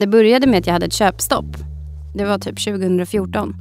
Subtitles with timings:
[0.00, 1.56] Det började med att jag hade ett köpstopp.
[2.14, 3.54] Det var typ 2014.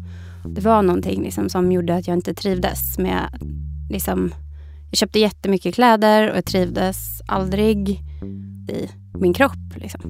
[0.45, 3.39] Det var någonting liksom som gjorde att jag inte trivdes med...
[3.89, 4.33] Liksom,
[4.89, 7.89] jag köpte jättemycket kläder och jag trivdes aldrig
[8.69, 8.89] i
[9.19, 9.75] min kropp.
[9.75, 10.01] Liksom.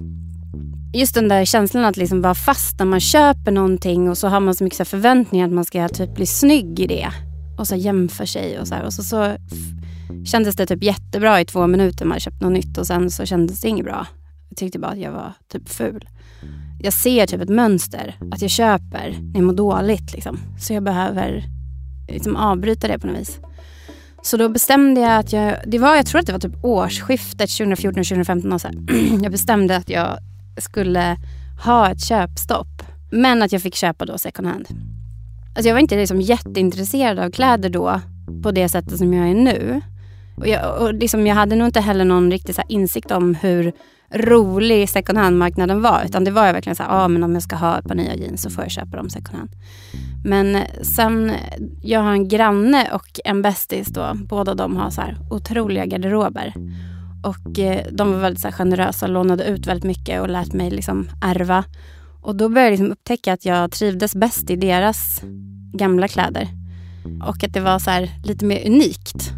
[0.94, 4.40] Just den där känslan att liksom vara fast när man köper någonting och så har
[4.40, 7.10] man så mycket så förväntningar att man ska typ bli snygg i det.
[7.58, 8.86] Och så jämför sig och så här.
[8.86, 9.36] Och så, så
[10.26, 12.06] kändes det typ jättebra i två minuter.
[12.06, 14.08] Man köpt något nytt och sen så kändes det inget bra.
[14.50, 16.06] Jag tyckte bara att jag var typ ful.
[16.82, 18.16] Jag ser typ ett mönster.
[18.32, 20.14] Att jag köper när jag mår dåligt.
[20.14, 20.40] Liksom.
[20.60, 21.44] Så jag behöver
[22.08, 23.40] liksom avbryta det på något vis.
[24.22, 27.50] Så då bestämde jag att jag, det var, jag tror att det var typ årsskiftet
[27.50, 28.54] 2014-2015.
[28.54, 28.70] Alltså.
[29.24, 30.18] Jag bestämde att jag
[30.58, 31.18] skulle
[31.66, 32.84] ha ett köpstopp.
[33.12, 34.68] Men att jag fick köpa då second hand.
[35.56, 38.02] Alltså jag var inte liksom jätteintresserad av kläder då
[38.44, 39.82] på det sättet som jag är nu.
[40.38, 43.74] Och jag, och liksom jag hade nog inte heller någon riktig så insikt om hur
[44.12, 46.04] rolig second hand-marknaden var.
[46.06, 48.16] Utan det var verkligen så här, ah, men om jag ska ha ett par nya
[48.16, 49.50] jeans så får jag köpa dem second hand.
[50.26, 51.32] Men eh, sen,
[51.82, 54.12] jag har en granne och en bästis då.
[54.16, 56.54] Båda de har så här otroliga garderober.
[57.24, 60.72] Och eh, de var väldigt så här, generösa, lånade ut väldigt mycket och lät mig
[60.72, 61.64] liksom ärva.
[62.22, 65.22] Och då började jag liksom upptäcka att jag trivdes bäst i deras
[65.74, 66.48] gamla kläder.
[67.24, 69.32] Och att det var så här, lite mer unikt.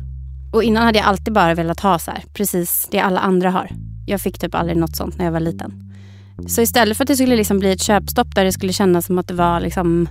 [0.53, 3.69] Och innan hade jag alltid bara velat ha så här, precis det alla andra har.
[4.05, 5.93] Jag fick typ aldrig något sånt när jag var liten.
[6.47, 9.17] Så istället för att det skulle liksom bli ett köpstopp där det skulle kännas som
[9.17, 10.09] att det var liksom,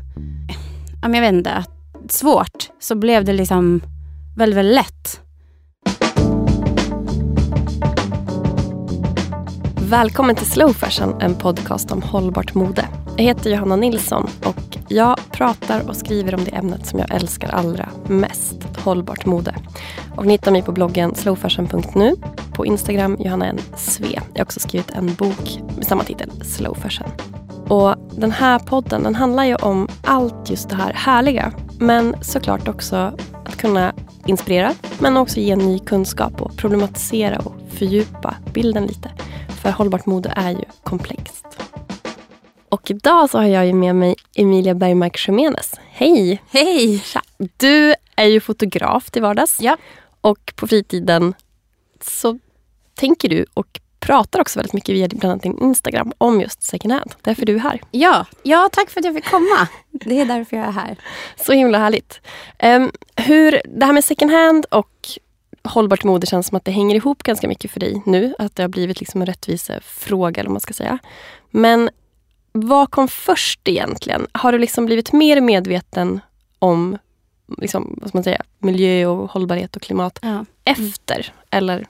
[1.02, 1.64] jag vet inte,
[2.08, 2.68] svårt.
[2.80, 3.82] Så blev det liksom
[4.36, 5.20] väldigt, väldigt lätt.
[9.90, 12.88] Välkommen till Slow Fashion, en podcast om hållbart mode.
[13.16, 17.48] Jag heter Johanna Nilsson och jag pratar och skriver om det ämnet som jag älskar
[17.48, 19.54] allra mest, hållbart mode.
[20.16, 22.16] Och ni hittar mig på bloggen slowfashion.nu,
[22.52, 23.58] på Instagram Johanna N.
[23.76, 24.08] Sve.
[24.32, 27.08] Jag har också skrivit en bok med samma titel, Slow Fashion.
[27.68, 31.52] Och den här podden den handlar ju om allt just det här härliga.
[31.78, 32.96] Men såklart också
[33.44, 33.92] att kunna
[34.26, 39.10] inspirera, men också ge ny kunskap och problematisera och fördjupa bilden lite.
[39.62, 41.46] För hållbart mode är ju komplext.
[42.68, 45.74] Och idag så har jag ju med mig Emilia Bergmark Jiménez.
[45.90, 46.42] Hej!
[46.50, 47.02] Hej!
[47.56, 49.60] Du är ju fotograf till vardags.
[49.60, 49.76] Ja.
[50.20, 51.34] Och på fritiden
[52.00, 52.38] så
[52.94, 56.92] tänker du och pratar också väldigt mycket via bland annat din Instagram om just second
[56.92, 57.14] hand.
[57.22, 57.80] Därför är du här.
[57.90, 59.68] Ja, ja tack för att jag fick komma.
[59.90, 60.96] Det är därför jag är här.
[61.36, 62.20] Så himla härligt.
[62.62, 64.99] Um, hur, det här med second hand och
[65.70, 68.34] hållbart mode känns som att det hänger ihop ganska mycket för dig nu.
[68.38, 70.98] Att det har blivit liksom en rättvisefråga eller man ska säga.
[71.50, 71.90] Men
[72.52, 74.26] vad kom först egentligen?
[74.32, 76.20] Har du liksom blivit mer medveten
[76.58, 76.98] om
[77.58, 80.44] liksom, vad man säga, miljö och hållbarhet och klimat ja.
[80.64, 81.32] efter?
[81.50, 81.86] Eller?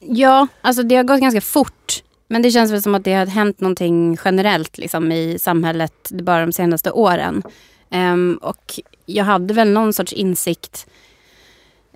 [0.00, 2.02] Ja, alltså det har gått ganska fort.
[2.28, 6.46] Men det känns väl som att det har hänt någonting generellt liksom, i samhället bara
[6.46, 7.42] de senaste åren.
[7.90, 10.86] Um, och jag hade väl någon sorts insikt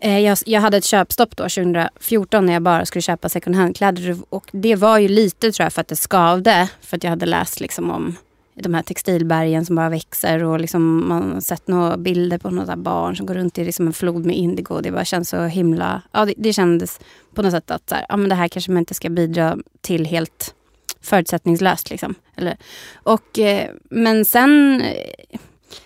[0.00, 4.16] Eh, jag, jag, hade ett köpstopp då 2014 när jag bara skulle köpa second hand-kläder.
[4.31, 6.69] Och det var ju lite tror jag för att det skavde.
[6.81, 8.16] För att jag hade läst liksom om
[8.54, 10.44] de här textilbergen som bara växer.
[10.44, 13.86] Och liksom man har sett några bilder på några barn som går runt i liksom
[13.86, 14.81] en flod med indigo.
[14.81, 16.03] Det bara känns så himla...
[16.12, 17.00] Ja, det, det kändes
[17.34, 19.56] på något sätt att så här, ja, men det här kanske man inte ska bidra
[19.80, 20.54] till helt
[21.00, 21.91] förutsättningslöst.
[21.91, 22.15] Liksom.
[22.36, 22.56] Eller,
[22.94, 25.38] och, eh, men sen eh,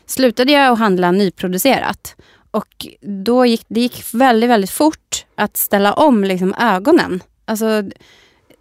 [0.06, 2.16] slutade jag att handla nyproducerat.
[2.52, 7.22] Och då gick det gick väldigt, väldigt fort att ställa om liksom ögonen.
[7.44, 7.84] Alltså,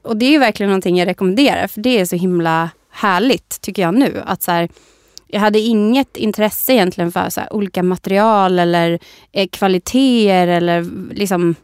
[0.02, 3.82] och det är ju verkligen någonting jag rekommenderar för det är så himla härligt tycker
[3.82, 4.24] jag nu.
[4.26, 4.70] Att så här,
[5.28, 9.00] jag hade inget intresse egentligen för så här, olika material eller
[9.32, 11.56] eh, kvaliteter eller liksom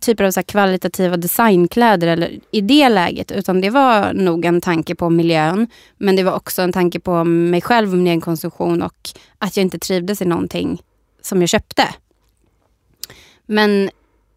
[0.00, 3.32] typer av så kvalitativa designkläder eller i det läget.
[3.32, 5.66] Utan det var nog en tanke på miljön.
[5.98, 9.56] Men det var också en tanke på mig själv och min egen konsumtion och att
[9.56, 10.82] jag inte trivdes i någonting
[11.22, 11.88] som jag köpte.
[13.46, 13.90] Men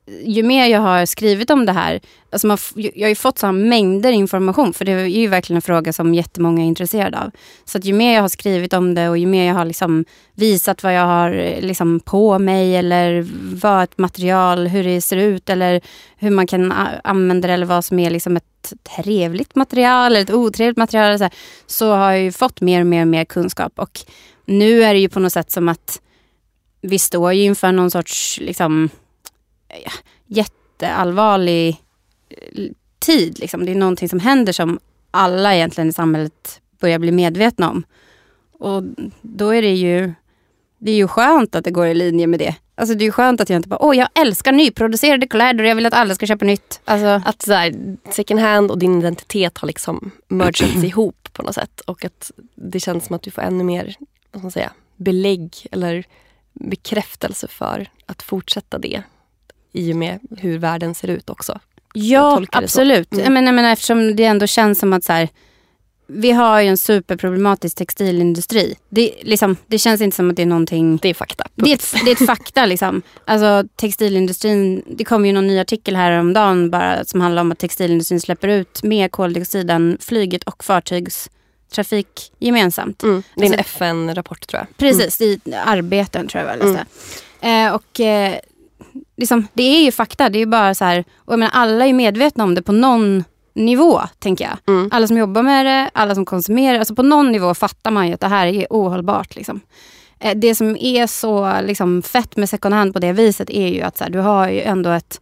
[0.06, 3.52] ju mer jag har skrivit om det här, alltså man, jag har ju fått så
[3.52, 7.32] mängder information för det är ju verkligen en fråga som jättemånga är intresserade av.
[7.66, 10.06] Så att ju mer jag har skrivit om det och ju mer jag har liksom
[10.34, 13.28] visat vad jag har eh, liksom på mig eller
[13.62, 15.82] vad ett material, hur det ser ut eller
[16.18, 20.34] hur man kan använda det eller vad som är liksom ett trevligt material eller ett
[20.34, 21.18] otrevligt material.
[21.18, 21.34] Så, här,
[21.68, 24.00] så har jag ju fått mer och mer och mer kunskap och
[24.46, 26.00] nu är det ju på något sätt som att
[26.84, 28.90] vi står ju inför någon sorts liksom,
[30.28, 31.70] jätteallvarlig
[32.30, 32.64] eh,
[33.00, 33.40] tid.
[33.40, 33.66] Liksom.
[33.66, 34.80] Det är någonting som händer som
[35.12, 37.84] alla egentligen i samhället börjar bli medvetna om.
[38.60, 38.84] Och
[39.22, 40.14] då är det ju
[40.78, 42.56] det är ju skönt att det går i linje med det.
[42.76, 45.70] Alltså det är ju skönt att jag inte bara, åh jag älskar nyproducerade kläder och
[45.70, 46.82] jag vill att alla ska köpa nytt.
[46.86, 51.56] Alltså, Att så här, second hand och din identitet har liksom mergats ihop på något
[51.56, 51.80] sätt.
[51.80, 53.96] Och att det känns som att du får ännu mer
[54.32, 56.06] vad ska man säga, belägg eller
[56.54, 59.04] bekräftelse för att fortsätta det.
[59.72, 61.60] I och med hur världen ser ut också.
[61.94, 63.14] ja, absolut.
[63.14, 63.24] Mm.
[63.24, 65.30] Jag, menar, jag menar, eftersom det ändå känns som att så här,
[66.08, 68.76] vi har ju en superproblematisk textilindustri.
[68.90, 71.48] Det, liksom, det känns inte som att det är någonting Det är fakta.
[71.56, 73.02] Det är, ett, det är ett fakta liksom.
[73.26, 78.22] Alltså textilindustrin, det kom ju någon ny artikel häromdagen bara som handlar om att textilindustrin
[78.22, 80.64] släpper ut mer koldioxid än flyget och
[81.74, 83.04] fartygstrafik gemensamt.
[83.04, 83.24] Mm.
[83.36, 84.78] Det är en Alltså- FN-rapport tror jag.
[84.78, 86.86] Precis, i arbeten tror jag väl läste.
[87.48, 88.36] Eh, och eh,
[89.18, 91.86] liksom, det är ju fakta, det är ju bara så här, och jag menar, alla
[91.86, 93.24] är medvetna om det på någon
[93.56, 94.58] nivå, tänker jag.
[94.76, 94.90] Mm.
[94.94, 98.14] Alla som jobbar med det, alla som konsumerar, alltså på någon nivå fattar man ju
[98.14, 99.36] att det här är ohållbart.
[99.36, 99.60] Liksom.
[100.20, 103.82] Eh, Det som är så liksom, fett med second hand på det viset är ju
[103.82, 105.22] att så här, du har ju ändå ett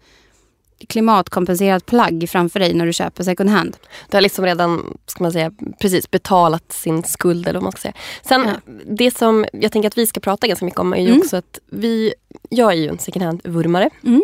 [0.89, 3.77] klimatkompenserat plagg framför dig när du köper second hand.
[4.09, 5.51] Du har liksom redan ska man säga,
[5.81, 7.47] precis betalat sin skuld.
[7.47, 7.93] Eller vad man ska säga.
[8.21, 8.73] Sen Ja.
[8.85, 11.19] det som jag tänker att vi ska prata ganska mycket om är ju Mm.
[11.19, 12.13] också att vi,
[12.49, 13.89] jag är ju en second hand-vurmare.
[14.03, 14.21] Mm.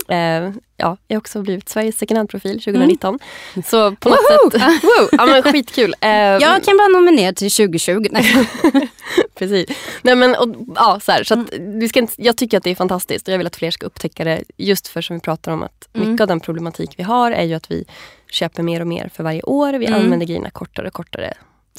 [0.48, 3.20] Eh, ja, jag har också blivit Sveriges second hand-profil 2019.
[3.66, 5.96] Så på något sätt, wow, ja, men skitkul.
[6.02, 8.08] Eh, Jag kan bara nominera till 2020.
[8.12, 8.50] Nej.
[9.36, 9.70] Precis.
[10.02, 12.70] Nej, men, och, ja, så här, så att, vi ska inte, jag tycker att det
[12.72, 14.44] är fantastiskt och jag vill att fler ska upptäcka det.
[14.58, 16.10] Just för som vi pratar om att Mm.
[16.12, 17.86] mycket av den problematik vi har är ju att vi
[18.32, 19.74] köper mer och mer för varje år.
[19.74, 20.00] Vi Mm.
[20.02, 21.34] använder grejerna kortare och kortare.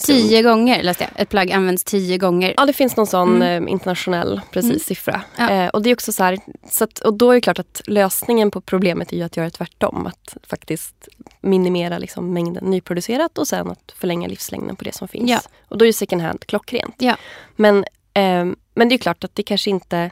[0.07, 1.23] Tio gånger läste jag.
[1.23, 2.55] Ett plagg används tio gånger.
[2.57, 4.81] Ja, det finns någon sån eh, internationell precis, Mm.
[4.81, 5.23] siffra.
[5.37, 5.51] Ja.
[5.51, 6.39] Eh, och det är också så här,
[6.71, 9.51] så att, och då är det klart att lösningen på problemet är ju att göra
[9.51, 10.07] tvärtom.
[10.07, 11.09] Att faktiskt
[11.41, 15.31] minimera liksom mängden nyproducerat och sen att förlänga livslängden på det som finns.
[15.31, 15.41] Ja.
[15.69, 16.95] Och då är ju second hand klockrent.
[16.99, 17.17] Ja.
[17.57, 17.85] Men,
[18.15, 20.11] ehm, men det är klart att det kanske inte...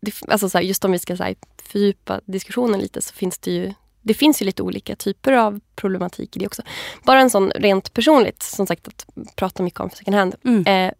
[0.00, 3.38] Det, alltså så här, just om vi ska så här, fördjupa diskussionen lite så finns
[3.38, 3.72] det ju
[4.04, 6.62] det finns ju lite olika typer av problematik i det också.
[7.02, 9.06] Bara en sån rent personligt, som sagt att
[9.36, 10.34] prata mycket om second hand.
[10.44, 10.66] Mm.
[10.66, 10.92] Eh,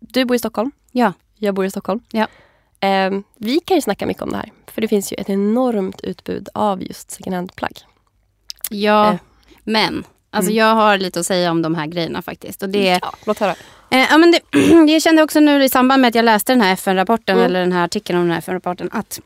[0.00, 0.70] du bor i Stockholm.
[0.92, 1.12] Ja.
[1.36, 2.00] Jag bor i Stockholm.
[2.10, 2.26] Ja.
[2.88, 4.52] Eh, vi kan ju snacka mycket om det här.
[4.66, 7.76] För det finns ju ett enormt utbud av just second hand-plagg.
[8.70, 9.16] Ja, Eh.
[9.64, 10.58] men alltså Mm.
[10.58, 12.62] jag har lite att säga om de här grejerna faktiskt.
[12.62, 13.54] Och det, Ja, låt höra.
[13.90, 14.40] eh, ja, men det,
[14.92, 17.46] jag kände också nu i samband med att jag läste den här FN-rapporten, Mm.
[17.46, 19.20] eller den här artikeln om den här FN-rapporten, att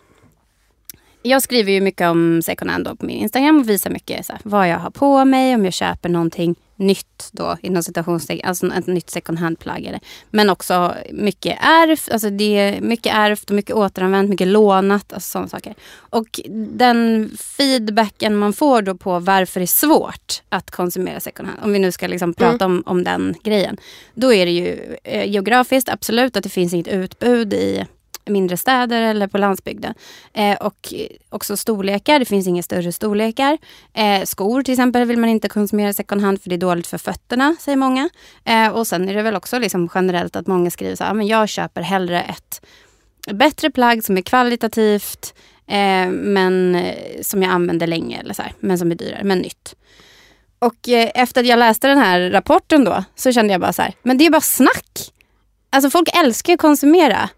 [1.22, 4.40] jag skriver ju mycket om second hand på min Instagram och visar mycket så här,
[4.44, 8.86] vad jag har på mig, om jag köper någonting nytt då inom citationstecken, alltså ett
[8.86, 9.98] nytt second hand-plagg.
[10.30, 15.30] Men också mycket ärvt, alltså det är mycket ärvt och mycket återanvänt, mycket lånat, alltså
[15.30, 15.74] sådana saker.
[15.96, 21.60] Och den feedbacken man får då på varför det är svårt att konsumera second hand,
[21.62, 23.76] om vi nu ska liksom prata om, om den grejen.
[24.14, 27.86] Då är det ju eh, geografiskt, absolut att det finns inget utbud i
[28.30, 29.94] mindre städer eller på landsbygden.
[30.32, 30.94] Eh, och
[31.28, 33.58] också storlekar, det finns inga större storlekar.
[33.94, 36.98] Eh, skor till exempel vill man inte konsumera second hand för det är dåligt för
[36.98, 38.08] fötterna, säger många.
[38.44, 41.14] Eh, och sen är det väl också liksom generellt att många skriver så här, ah,
[41.14, 42.60] men jag köper hellre ett
[43.32, 45.34] bättre plagg som är kvalitativt
[45.66, 49.38] eh, men eh, som jag använder länge eller så här, men som är dyrare, men
[49.38, 49.74] nytt.
[50.58, 53.82] Och eh, efter att jag läste den här rapporten då så kände jag bara så
[53.82, 55.12] här, men det är bara snack.
[55.70, 57.28] Alltså folk älskar ju att konsumera.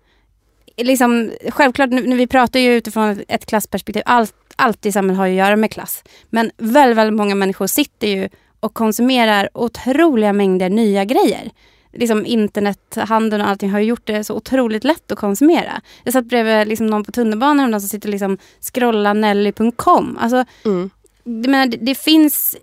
[0.76, 4.02] Liksom, självklart, nu, vi pratar ju utifrån ett, klassperspektiv.
[4.06, 6.04] Allt, allt i samhället har ju att göra med klass.
[6.30, 8.28] Men väldigt, väldigt många människor sitter ju
[8.60, 11.50] och konsumerar otroliga mängder nya grejer.
[11.92, 15.80] Liksom internethandeln och allting har gjort det så otroligt lätt att konsumera.
[16.04, 20.18] Jag satt bredvid liksom någon på tunnelbanan häromdagen som sitter och liksom scrollar nelly.com.
[20.20, 20.90] Alltså, Mm.
[21.24, 22.56] det, menar, det, det finns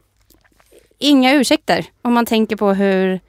[0.99, 3.19] inga ursäkter om man tänker på hur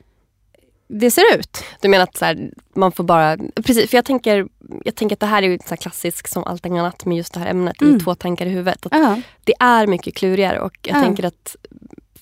[0.92, 1.64] det ser ut.
[1.80, 3.36] Du menar att så här, man får bara...
[3.54, 4.46] Precis, för jag tänker,
[4.84, 7.40] jag tänker att det här är ju så klassiskt som allt annat med just det
[7.40, 7.80] här ämnet.
[7.80, 7.96] Mm.
[7.96, 8.86] I två tankar i huvudet.
[8.86, 9.20] Att Ja.
[9.44, 11.02] det är mycket klurigare och jag Ja.
[11.02, 11.56] tänker att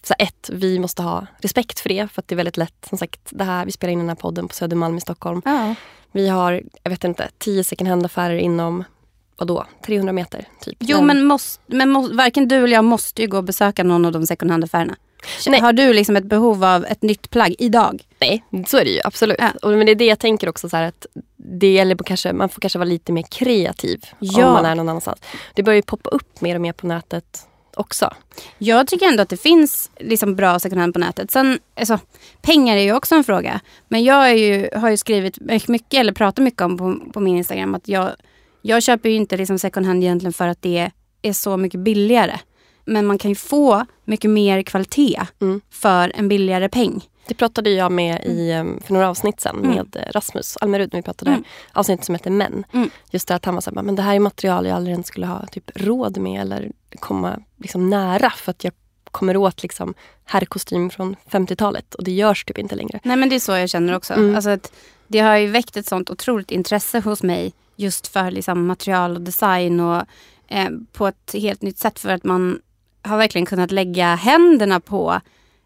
[0.02, 2.08] så här, ett, vi måste ha respekt för det.
[2.12, 2.86] För att det är väldigt lätt.
[2.88, 5.42] Som sagt, det här, vi spelar in den här podden på Södermalm i Stockholm.
[5.44, 5.74] Ja.
[6.12, 8.84] Vi har, jag vet inte, tio second hand-affärer inom
[9.38, 10.76] vadå, 300 meter typ.
[10.80, 14.04] Jo men, måste, men må, varken du eller jag måste ju gå och besöka någon
[14.04, 14.96] av de second hand-affärerna.
[15.46, 15.60] Nej.
[15.60, 18.02] Har du liksom ett behov av ett nytt plagg idag?
[18.18, 19.36] Nej, så är det ju absolut.
[19.38, 19.50] Ja.
[19.62, 21.06] Och, men det är det jag tänker också så att
[21.36, 24.46] det gäller kanske, man får kanske vara lite mer kreativ Ja.
[24.46, 25.20] om man är någon annanstans.
[25.54, 27.46] Det börjar ju poppa upp mer och mer på nätet
[27.76, 28.14] också.
[28.58, 31.30] Jag tycker ändå att det finns liksom bra second hand på nätet.
[31.30, 31.98] Sen, alltså,
[32.42, 33.60] pengar är ju också en fråga.
[33.88, 37.74] Men jag ju, har ju skrivit mycket, eller pratat mycket om på, på min Instagram
[37.74, 38.10] att jag,
[38.62, 40.90] jag köper ju inte liksom second hand egentligen för att det
[41.22, 42.38] är så mycket billigare.
[42.88, 45.60] Men man kan ju få mycket mer kvalitet Mm.
[45.70, 47.08] för en billigare peng.
[47.28, 49.70] Det pratade jag med i, em, för några avsnitt sen Mm.
[49.70, 51.44] med eh, Rasmus Almerud vi pratade Mm.
[51.72, 52.64] avsnitt som heter Män.
[52.72, 52.90] Mm.
[53.10, 55.06] Just det att han var så här, men det här är material jag aldrig ens
[55.06, 58.72] skulle ha typ råd med eller komma liksom nära för att jag
[59.10, 63.00] kommer åt liksom herrkostym från 50-talet och det görs typ inte längre.
[63.02, 64.14] Nej men det är så jag känner också.
[64.14, 64.34] Mm.
[64.36, 64.58] Alltså
[65.06, 69.20] det har ju väckt ett sånt otroligt intresse hos mig just för liksom material och
[69.22, 70.02] design och
[70.48, 72.58] eh, på ett helt nytt sätt för att man
[73.02, 75.20] har verkligen kunnat lägga händerna på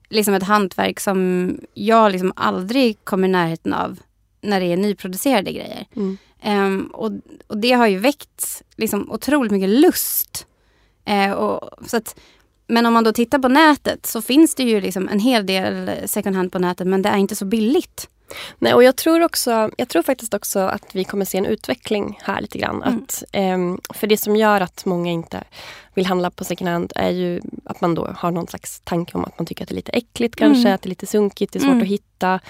[0.08, 3.98] liksom ett hantverk som jag liksom aldrig kommer i närheten av
[4.40, 5.86] när det är nyproducerade grejer.
[5.96, 6.18] Mm.
[6.42, 7.10] Ehm, och,
[7.46, 10.46] och det har ju väckt liksom otroligt mycket lust.
[11.04, 12.20] Eh, och, så att,
[12.66, 15.90] men om man då tittar på nätet så finns det ju liksom en hel del
[16.06, 18.08] second hand på nätet men det är inte så billigt.
[18.58, 22.18] Nej, och jag tror, också, jag tror faktiskt också att vi kommer se en utveckling
[22.22, 22.82] här lite grann.
[22.82, 22.98] Mm.
[22.98, 25.44] Att, ehm, för det som gör att många inte
[25.94, 29.24] vill handla på second hand är ju att man då har någon slags tanke om
[29.24, 30.74] att man tycker att det är lite äckligt kanske, Mm.
[30.74, 31.82] att det är lite sunkigt, det är svårt Mm.
[31.82, 32.40] att hitta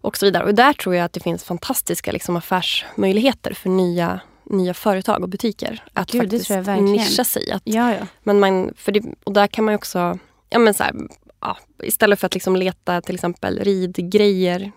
[0.00, 0.44] och så vidare.
[0.44, 5.28] Och där tror jag att det finns fantastiska liksom, affärsmöjligheter för nya, nya företag och
[5.28, 5.84] butiker.
[5.92, 7.50] Att Gud, faktiskt nischa sig.
[7.52, 8.06] Att Ja, ja.
[8.22, 10.18] men man, för det, och där kan man också,
[10.50, 10.94] ja men så här,
[11.40, 14.72] ja, istället för att liksom leta till exempel ridgrejer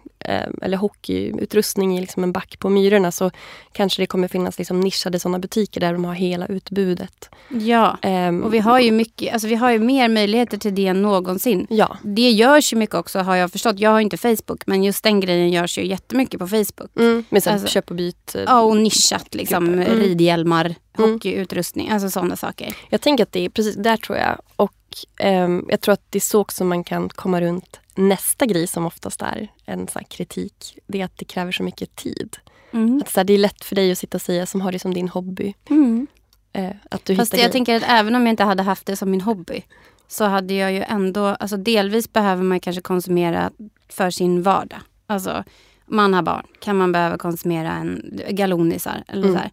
[0.61, 3.31] eller hockeyutrustning i liksom en back på Myrorna så
[3.71, 7.29] kanske det kommer finnas liksom nischade sådana butiker där de har hela utbudet.
[7.49, 7.97] ja.
[8.01, 11.01] Ehm, Och vi har ju mycket, alltså vi har ju mer möjligheter till det än
[11.01, 11.67] någonsin.
[11.69, 11.97] Ja.
[12.03, 13.79] Det görs ju mycket också har jag förstått.
[13.79, 16.91] Jag har inte Facebook men just den grejen görs ju jättemycket på Facebook.
[16.99, 18.35] Mm, med så Alltså- köp och byt.
[18.35, 19.65] eh, Ja och nischat liksom.
[19.73, 19.99] Mm.
[19.99, 21.11] Ridhjälmar, Mm.
[21.13, 22.75] hockeyutrustning, alltså sådana saker.
[22.89, 24.37] Jag tänker att det är precis där tror jag.
[24.55, 24.71] Och
[25.19, 28.85] ehm, jag tror att det är så också man kan komma runt nästa grej som
[28.85, 30.77] oftast är en sån kritik.
[30.87, 32.37] Det är att det kräver så mycket tid.
[32.71, 33.01] Mm.
[33.01, 34.79] Att så här, det är lätt för dig att sitta och säga som har det
[34.79, 35.53] som din hobby.
[35.69, 36.07] Mm.
[36.53, 37.51] Eh, att du Fast jag grejer.
[37.51, 39.63] tänker att även om jag inte hade haft det som min hobby
[40.07, 43.51] så hade jag ju ändå, alltså delvis behöver man kanske konsumera
[43.89, 44.79] för sin vardag.
[45.07, 45.43] Alltså
[45.85, 49.35] man har barn, kan man behöva konsumera en galonisar eller Mm.
[49.35, 49.51] så här.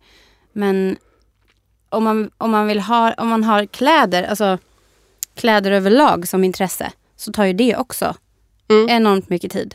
[0.53, 0.97] Men
[1.89, 4.59] om man, om man vill ha, om man har kläder, alltså
[5.35, 8.15] kläder överlag som intresse så tar ju det också
[8.69, 8.89] Mm.
[8.89, 9.75] enormt mycket tid.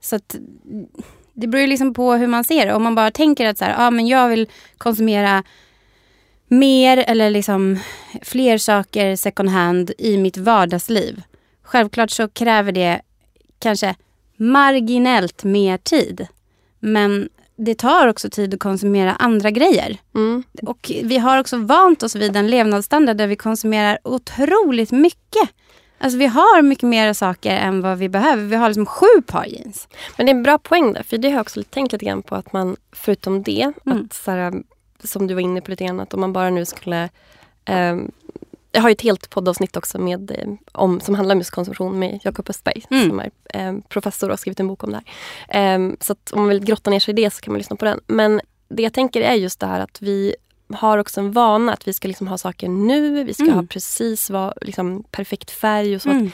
[0.00, 0.36] Så att
[1.32, 2.74] det beror ju liksom på hur man ser det.
[2.74, 4.48] Om man bara tänker att så här, ah, men jag vill
[4.78, 5.44] konsumera
[6.48, 7.78] mer eller liksom
[8.22, 11.22] fler saker second hand i mitt vardagsliv.
[11.62, 13.00] Självklart så kräver det
[13.58, 13.94] kanske
[14.36, 16.26] marginellt mer tid.
[16.80, 19.98] Men det tar också tid att konsumera andra grejer.
[20.14, 20.42] Mm.
[20.62, 25.50] Och vi har också vant oss vid en levnadsstandard där vi konsumerar otroligt mycket.
[26.04, 28.42] Alltså vi har mycket mer saker än vad vi behöver.
[28.44, 29.88] Vi har liksom sju par jeans.
[30.16, 32.22] Men det är en bra poäng där, för det har jag också tänkt lite grann
[32.22, 34.04] på att man förutom det, Mm.
[34.04, 34.62] att så här,
[35.04, 37.08] som du var inne på lite grann, att om man bara nu skulle
[37.64, 38.10] ehm,
[38.72, 41.98] jag har ju ett helt poddavsnitt också med, eh, om, som handlar om just konsumtion
[41.98, 43.08] med Jakob Östberg Mm.
[43.08, 45.02] som är eh, professor och har skrivit en bok om det
[45.48, 45.76] här.
[45.76, 47.84] Eh, så om man vill grotta ner sig i det så kan man lyssna på
[47.84, 48.00] den.
[48.06, 50.34] Men det jag tänker är just det här att vi
[50.72, 53.24] har också en vana att vi ska liksom ha saker nu.
[53.24, 53.54] Vi ska Mm.
[53.54, 56.10] ha precis vad, liksom, perfekt färg och så.
[56.10, 56.30] Mm.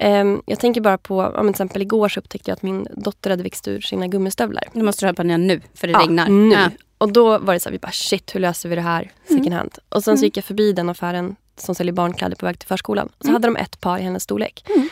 [0.00, 3.30] Ehm, jag tänker bara på, men till exempel igår så upptäckte jag att min dotter
[3.30, 4.64] hade växt ur sina gummistövlar.
[4.72, 6.28] Nu måste du ha på den nu för det Ja, regnar.
[6.28, 6.54] Nu.
[6.54, 6.70] Ja.
[6.98, 9.52] Och då var det så här, vi bara shit hur löser vi det här second
[9.52, 9.78] hand?
[9.88, 10.24] Och sen så Mm.
[10.26, 13.08] gick jag förbi den affären som säljer barnkläder på väg till förskolan.
[13.20, 13.34] Så Mm.
[13.34, 14.64] hade de ett par i hennes storlek.
[14.76, 14.88] Mm.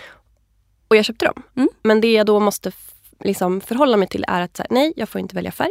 [0.88, 1.42] Och jag köpte dem.
[1.56, 1.68] Mm.
[1.82, 2.72] Men det jag då måste
[3.24, 5.70] liksom förhålla mig till är att här, nej, jag får inte välja färg.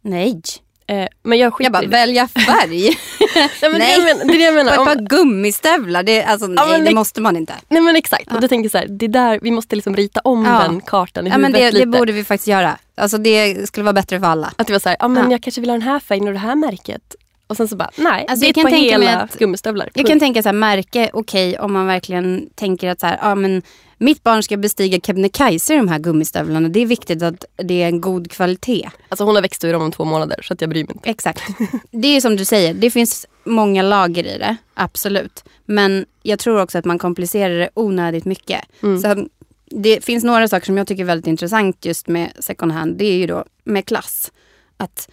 [0.00, 0.40] Nej.
[0.90, 1.90] Eh, men jag skiter Jag bara, i det.
[1.90, 2.80] välja färg
[3.34, 3.96] nej, men nej.
[4.24, 4.70] Det, är det jag menar.
[4.70, 6.02] Det är det jag på ett Om, par gummistövlar.
[6.02, 7.54] Det, alltså, nej, men det det- måste man inte.
[7.68, 8.24] nej men exakt.
[8.28, 8.34] Ja.
[8.34, 10.58] Och då tänker så här, det är där, vi måste liksom rita om Ja.
[10.62, 11.98] den kartan i Ja, men huvudet det, det lite.
[11.98, 12.78] borde vi faktiskt göra.
[12.96, 14.52] Alltså, det skulle vara bättre för alla.
[14.56, 15.30] Att det var så här, ja men Ja.
[15.30, 17.02] jag kanske vill ha den här färgen och det här märket.
[17.50, 19.90] Och sen så bara, nej, Alltså, det är tänka mig hela att- gummistövlar.
[19.94, 23.34] Jag kan tänka så här, märke, okej om man verkligen tänker att så här, ja,
[23.34, 23.62] men
[23.98, 26.68] mitt barn ska bestiga Kebnekaise i de här gummistövlarna.
[26.68, 28.90] Det är viktigt att det är en god kvalitet.
[29.08, 31.10] Alltså hon har växt ur dem om två månader så att jag bryr mig inte.
[31.10, 31.42] Exakt.
[31.90, 35.44] Det är som du säger, det finns många lager i det, absolut.
[35.64, 38.60] Men jag tror också att man komplicerar det onödigt mycket.
[38.82, 38.98] Mm.
[38.98, 39.26] Så
[39.70, 42.96] det finns några saker som jag tycker är väldigt intressant just med second hand.
[42.96, 44.32] Det är ju då med klass.
[44.76, 45.08] Att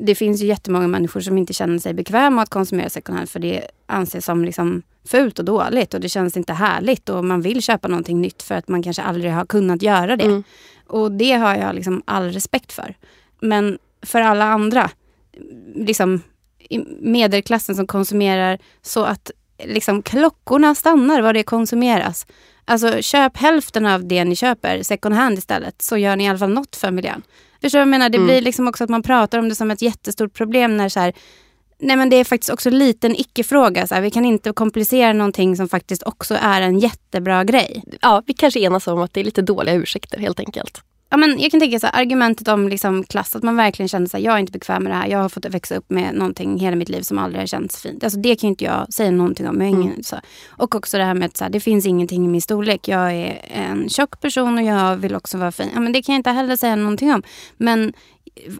[0.00, 3.40] det finns ju jättemånga människor som inte känner sig bekväma att konsumera second hand för
[3.40, 7.62] det anses som liksom fult och dåligt och det känns inte härligt och man vill
[7.62, 10.24] köpa någonting nytt för att man kanske aldrig har kunnat göra det.
[10.24, 10.42] Mm.
[10.86, 12.94] Och det har jag liksom all respekt för.
[13.40, 14.90] Men för alla andra,
[15.74, 16.20] liksom
[17.00, 19.30] medelklassen som konsumerar så att
[19.64, 22.26] liksom klockorna stannar vad det konsumeras.
[22.64, 26.38] Alltså köp hälften av det ni köper second hand istället så gör ni i alla
[26.38, 27.22] fall något för miljön.
[27.66, 28.08] Förstår du vad jag menar?
[28.08, 28.26] Det Mm.
[28.26, 31.12] blir liksom också att man pratar om det som ett jättestort problem när så här,
[31.78, 33.86] Nej men det är faktiskt också lite en icke-fråga.
[33.86, 34.02] Så här.
[34.02, 37.82] Vi kan inte komplicera någonting som faktiskt också är en jättebra grej.
[38.00, 40.80] Ja, vi kanske enas om att det är lite dåliga ursäkter helt enkelt.
[41.10, 44.06] Ja, men jag kan tänka så här, argumentet om liksom klass, att man verkligen känner
[44.06, 45.06] att jag är inte bekväm med det här.
[45.06, 48.04] Jag har fått växa upp med någonting hela mitt liv som aldrig har känts fint.
[48.04, 49.62] Alltså, det kan inte jag säga någonting om.
[49.62, 50.02] Ingen, mm.
[50.02, 50.16] så.
[50.48, 52.88] Och också det här med att det finns ingenting i min storlek.
[52.88, 55.70] Jag är en tjock person och jag vill också vara fin.
[55.74, 57.22] Ja, men det kan jag inte heller säga någonting om.
[57.56, 57.92] Men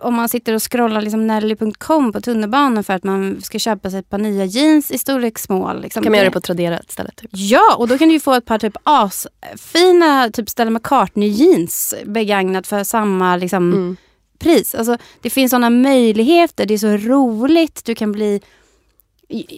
[0.00, 4.00] om man sitter och scrollar liksom Nelly.com på tunnelbanan för att man ska köpa sig
[4.00, 5.82] ett par nya jeans i storlek small.
[5.82, 6.02] Liksom.
[6.02, 7.16] Kan man göra det på Tradera istället?
[7.16, 7.30] Typ.
[7.32, 12.66] Ja, och då kan du få ett par typ asfina typ Stella McCartney jeans begagnat
[12.66, 13.96] för samma liksom, mm.
[14.38, 14.74] pris.
[14.74, 17.84] Alltså, det finns sådana möjligheter, det är så roligt.
[17.84, 18.40] Du kan bli...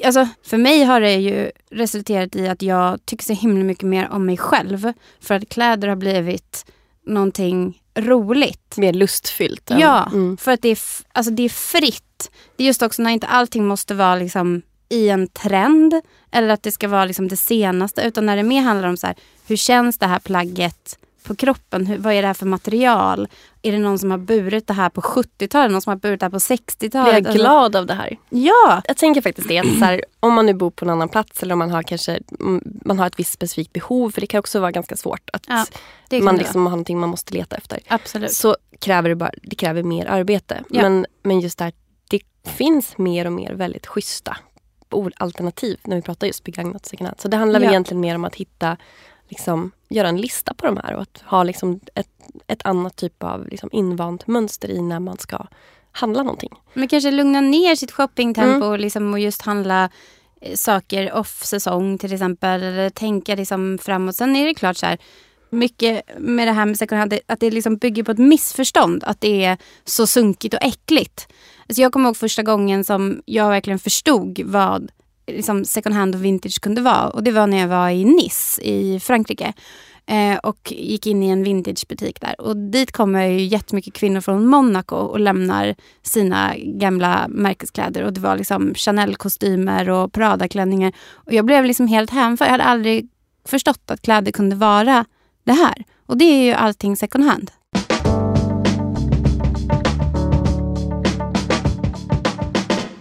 [0.04, 4.08] Alltså, för mig har det ju resulterat i att jag tycker så himla mycket mer
[4.10, 4.92] om mig själv.
[5.20, 6.64] För att kläder har blivit
[7.08, 8.76] någonting roligt.
[8.76, 9.70] Mer lustfyllt.
[9.78, 10.36] Ja, mm.
[10.36, 10.78] för att det är,
[11.12, 12.30] alltså det är fritt.
[12.56, 15.94] Det är just också när inte allting måste vara liksom i en trend
[16.30, 19.06] eller att det ska vara liksom det senaste utan när det mer handlar om så
[19.06, 20.98] här, hur känns det här plagget
[21.28, 21.86] på kroppen?
[21.86, 23.28] Hur, vad är det här för material?
[23.62, 25.72] Är det någon som har burit det här på 70-talet?
[25.72, 27.24] Någon som har burit det här på 60-talet?
[27.24, 28.18] Blir jag glad alltså, av det här?
[28.28, 28.82] Ja!
[28.84, 29.62] Jag tänker faktiskt det.
[29.62, 32.20] så här, om man nu bor på en annan plats eller om man har kanske
[32.40, 34.10] mm, man har ett visst specifikt behov.
[34.10, 35.66] För det kan också vara ganska svårt att ja,
[36.22, 37.80] man liksom har någonting man måste leta efter.
[37.88, 38.32] Absolut.
[38.32, 40.64] Så kräver det, bara, det kräver mer arbete.
[40.70, 40.82] Ja.
[40.82, 41.72] Men, men just det här,
[42.10, 42.20] det
[42.50, 44.36] finns mer och mer väldigt schyssta
[45.16, 47.20] alternativ när vi pratar just begagnat second hand.
[47.20, 47.64] Så det handlar ja.
[47.64, 48.76] väl egentligen mer om att hitta
[49.28, 52.08] liksom, göra en lista på de här och att ha liksom ett,
[52.46, 55.46] ett annat typ av liksom invant mönster i när man ska
[55.92, 56.52] handla någonting.
[56.74, 58.80] Men kanske lugna ner sitt shoppingtempo mm.
[58.80, 59.90] liksom, och just handla
[60.40, 62.62] eh, saker off-säsong till exempel.
[62.62, 64.16] Eller tänka liksom framåt.
[64.16, 64.98] Sen är det klart så här,
[65.50, 69.04] mycket med det här med second hand, att det liksom bygger på ett missförstånd.
[69.04, 71.28] Att det är så sunkigt och äckligt.
[71.68, 74.90] Alltså jag kommer ihåg första gången som jag verkligen förstod vad
[75.28, 77.08] liksom second hand och vintage kunde vara.
[77.08, 79.52] Och det var när jag var i Nice i Frankrike.
[80.06, 82.40] Eh, och gick in i en vintagebutik där.
[82.40, 88.02] Och dit kommer ju jättemycket kvinnor från Monaco och lämnar sina gamla märkeskläder.
[88.02, 90.92] Och det var liksom Chanel-kostymer och Prada-klänningar.
[91.12, 92.46] Och jag blev liksom helt hänförd.
[92.46, 93.08] Jag hade aldrig
[93.44, 95.04] förstått att kläder kunde vara
[95.44, 95.84] det här.
[96.06, 97.50] Och det är ju allting second hand.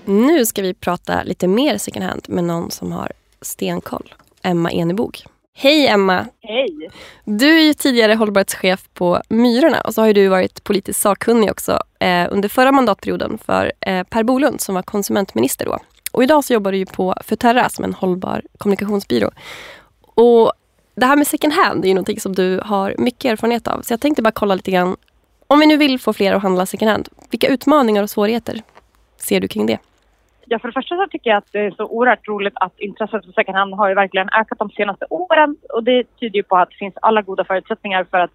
[0.07, 4.13] Nu ska vi prata lite mer second hand med någon som har stenkoll.
[4.41, 5.23] Emma Enebog.
[5.53, 6.25] Hej Emma!
[6.41, 6.89] Hej!
[7.25, 11.79] Du är ju tidigare hållbarhetschef på Myrorna och så har du varit politiskt sakkunnig också
[11.99, 15.79] eh, under förra mandatperioden för eh, Per Bolund som var konsumentminister då.
[16.11, 19.31] Och idag så jobbar du ju på Futerra som en hållbar kommunikationsbyrå.
[20.01, 20.53] Och
[20.95, 23.81] det här med second hand är ju någonting som du har mycket erfarenhet av.
[23.81, 24.95] Så jag tänkte bara kolla lite grann.
[25.47, 28.61] Om vi nu vill få fler att handla second hand, vilka utmaningar och svårigheter
[29.17, 29.77] ser du kring det?
[30.49, 33.25] Ja, för det första så tycker jag att det är så oerhört roligt att intresset
[33.25, 36.57] för second hand har ju verkligen ökat de senaste åren och det tyder ju på
[36.57, 38.31] att det finns alla goda förutsättningar för att,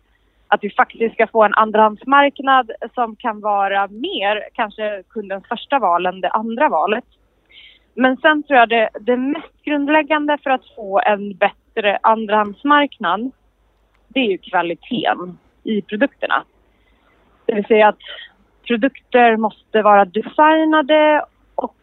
[0.49, 6.07] att vi faktiskt ska få en andrahandsmarknad som kan vara mer kanske kundens första val
[6.07, 7.05] än det andra valet.
[7.95, 13.31] Men sen tror jag det, det mest grundläggande för att få en bättre andrahandsmarknad
[14.09, 16.45] det är ju kvaliteten i produkterna.
[17.47, 17.99] Det vill säga att
[18.67, 21.25] produkter måste vara designade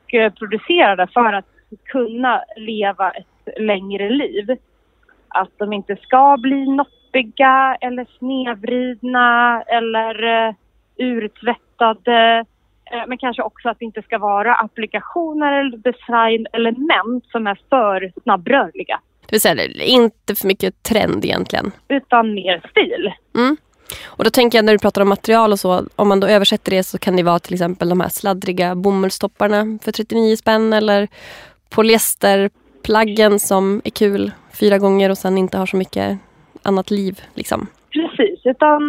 [0.10, 1.46] producerade för att
[1.86, 4.58] kunna leva ett längre liv.
[5.28, 10.54] Att de inte ska bli noppiga eller snedvridna eller uh,
[10.98, 12.46] urtvättade.
[12.94, 18.12] Uh, men kanske också att det inte ska vara applikationer eller designelement som är för
[18.24, 19.00] snabbrörliga.
[19.22, 21.72] Det vill säga inte för mycket trend egentligen?
[21.88, 23.14] Utan mer stil.
[23.36, 23.58] Mm.
[24.06, 26.72] Och då tänker jag när du pratar om material och så, om man då översätter
[26.72, 31.08] det så kan det vara till exempel de här sladdriga bomullstopparna för 39 spänn eller
[31.70, 36.20] polyesterplaggen som är kul fyra gånger och sen inte har så mycket
[36.64, 37.22] annat liv.
[37.34, 37.68] Liksom.
[37.90, 38.82] Precis, utan,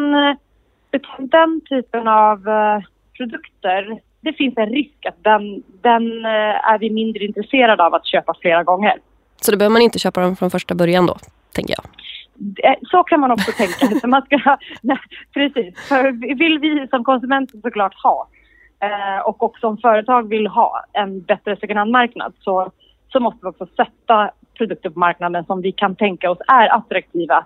[0.92, 2.84] utan den typen av uh,
[3.16, 8.06] produkter, det finns en risk att den, den uh, är vi mindre intresserade av att
[8.06, 8.98] köpa flera gånger.
[9.40, 11.16] Så då behöver man inte köpa dem från första början då,
[11.54, 11.84] tänker jag?
[12.62, 14.06] Eh, så kan man också tänka.
[14.06, 14.98] man ska, nej,
[15.34, 15.88] precis.
[15.88, 18.28] För vill vi som konsumenter såklart ha
[18.82, 22.70] eh, och också om företag vill ha en bättre second hand-marknad så,
[23.12, 27.44] så måste vi också sätta produkter på marknaden som vi kan tänka oss är attraktiva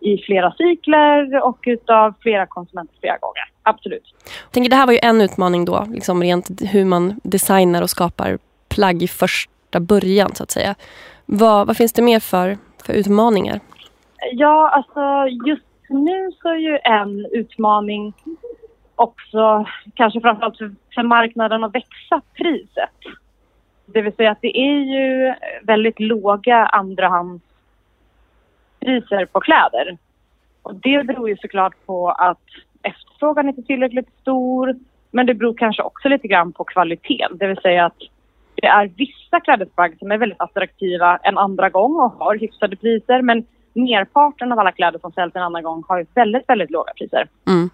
[0.00, 3.42] i flera cykler och utav flera konsumenter flera gånger.
[3.62, 4.14] Absolut.
[4.24, 7.90] Jag tänker, det här var ju en utmaning då, liksom rent hur man designar och
[7.90, 10.74] skapar plagg i första början så att säga.
[11.26, 13.60] Vad, vad finns det mer för, för utmaningar?
[14.30, 18.14] Ja, alltså just nu så är ju en utmaning
[18.94, 22.90] också, kanske framförallt för, för marknaden, att växa priset.
[23.86, 29.98] Det vill säga att det är ju väldigt låga andrahandspriser på kläder.
[30.62, 32.42] Och det beror ju såklart på att
[32.82, 34.76] efterfrågan inte är tillräckligt stor.
[35.10, 37.38] Men det beror kanske också lite grann på kvaliteten.
[37.38, 37.98] Det vill säga att
[38.54, 43.22] det är vissa klädesplagg som är väldigt attraktiva en andra gång och har hyfsade priser.
[43.22, 47.28] Men merparten av alla kläder som säljs en annan gång har väldigt, väldigt låga priser.
[47.48, 47.70] Mm.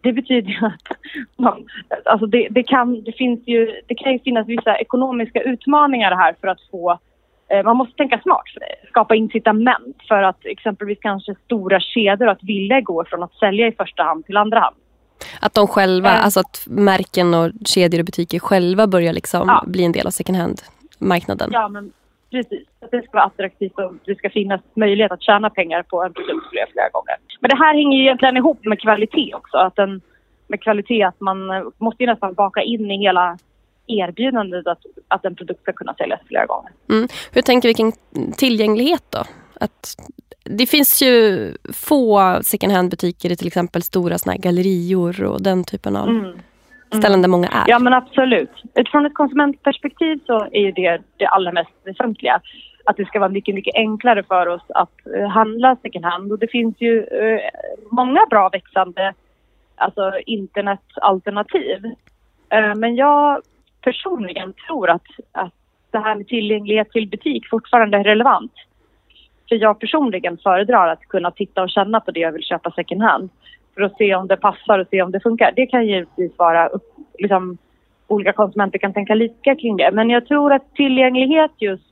[0.00, 0.96] Det betyder ju att
[1.36, 1.66] man,
[2.04, 6.36] alltså det, det, kan, det, finns ju, det kan ju finnas vissa ekonomiska utmaningar här
[6.40, 6.98] för att få
[7.48, 8.44] eh, man måste tänka smart,
[8.88, 13.72] skapa incitament för att exempelvis kanske stora kedjor att vilja gå från att sälja i
[13.72, 14.76] första hand till andra hand.
[15.40, 16.24] Att de själva, Mm.
[16.24, 19.64] alltså att märken och kedjor och butiker själva börjar liksom Ja.
[19.66, 21.50] bli en del av second hand-marknaden.
[21.52, 21.92] Ja, men
[22.32, 22.68] precis.
[22.80, 26.12] Att det ska vara attraktivt och det ska finnas möjlighet att tjäna pengar på en
[26.12, 27.16] produkt flera, gånger.
[27.40, 29.56] Men det här hänger ju egentligen ihop med kvalitet också.
[29.56, 30.00] Att den,
[30.48, 33.38] med kvalitet att man eh, måste ju nästan baka in i hela
[33.86, 36.70] erbjudandet att, att en produkt ska kunna säljas flera gånger.
[36.90, 37.08] Mm.
[37.32, 37.92] Hur tänker vi kring
[38.36, 39.22] tillgänglighet då?
[39.60, 39.96] Att
[40.44, 45.96] det finns ju få second hand-butiker i till exempel stora såna gallerior och den typen
[45.96, 46.38] av Mm.
[46.96, 47.64] Ställen där många är.
[47.66, 48.62] Ja, men absolut.
[48.74, 52.40] Utifrån ett konsumentperspektiv så är det det allra mest väsentliga.
[52.84, 56.32] Att det ska vara mycket, mycket enklare för oss att eh, handla second hand.
[56.32, 57.40] Och det finns ju eh,
[57.90, 59.14] många bra växande
[59.76, 61.84] alltså, internetalternativ.
[62.48, 63.42] Eh, men jag
[63.80, 65.54] personligen tror att, att
[65.90, 68.52] det här med tillgänglighet till butik fortfarande är relevant.
[69.48, 73.02] För jag personligen föredrar att kunna titta och känna på det jag vill köpa second
[73.02, 73.30] hand
[73.74, 75.52] för att se om det passar och se om det funkar.
[75.56, 77.58] Det kan givetvis vara upp, liksom,
[78.06, 79.90] olika konsumenter kan tänka lika kring det.
[79.92, 81.84] Men jag tror att tillgänglighet just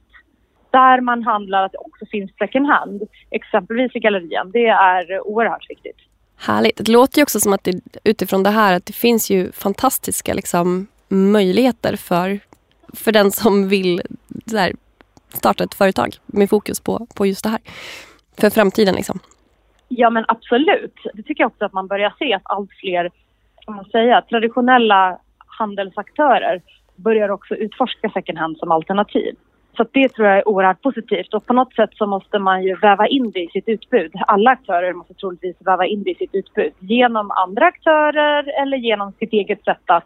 [0.70, 5.70] där man handlar att det också finns second hand, exempelvis i gallerian, det är oerhört
[5.70, 5.96] viktigt.
[6.36, 6.76] Härligt.
[6.76, 10.34] Det låter ju också som att det, utifrån det här att det finns ju fantastiska
[10.34, 12.40] liksom, möjligheter för,
[12.92, 14.02] för den som vill
[14.46, 14.72] så här,
[15.28, 17.60] starta ett företag med fokus på, på just det här.
[18.40, 19.20] För framtiden liksom.
[19.92, 20.94] Ja men absolut.
[21.14, 23.10] Det tycker jag också att man börjar se att allt fler,
[23.64, 25.18] kan man säga, traditionella
[25.58, 26.62] handelsaktörer
[26.96, 29.34] börjar också utforska second hand som alternativ.
[29.76, 32.74] Så det tror jag är oerhört positivt och på något sätt så måste man ju
[32.76, 34.12] väva in det i sitt utbud.
[34.26, 39.12] Alla aktörer måste troligtvis väva in det i sitt utbud genom andra aktörer eller genom
[39.12, 40.04] sitt eget sätt att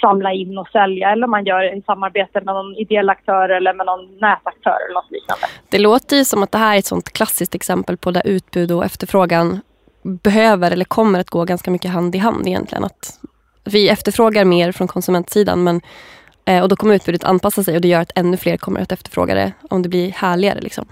[0.00, 3.86] samla in och sälja eller man gör i samarbete med någon ideell aktör eller med
[3.86, 5.46] någon nätaktör eller något liknande.
[5.68, 8.72] Det låter ju som att det här är ett sånt klassiskt exempel på där utbud
[8.72, 9.60] och efterfrågan
[10.02, 12.84] behöver eller kommer att gå ganska mycket hand i hand egentligen.
[12.84, 13.20] Att
[13.64, 15.80] vi efterfrågar mer från konsumentsidan men,
[16.44, 18.92] eh, och då kommer utbudet anpassa sig och det gör att ännu fler kommer att
[18.92, 20.86] efterfråga det om det blir härligare liksom,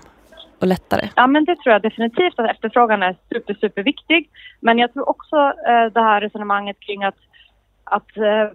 [0.60, 1.08] och lättare.
[1.16, 4.28] Ja, men det tror jag definitivt att efterfrågan är super, super viktig.
[4.60, 7.18] Men jag tror också eh, det här resonemanget kring att,
[7.84, 8.48] att eh,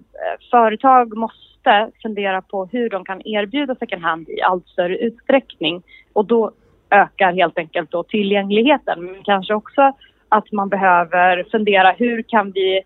[0.51, 5.83] företag måste fundera på hur de kan erbjuda second hand i allt större utsträckning.
[6.13, 6.51] Och då
[6.89, 9.05] ökar helt enkelt då tillgängligheten.
[9.05, 9.93] Men kanske också
[10.29, 12.81] att man behöver fundera hur kan vi,